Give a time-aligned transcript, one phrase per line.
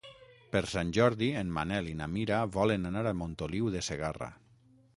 [0.53, 4.31] Per Sant Jordi en Manel i na Mira volen anar a Montoliu de Segarra.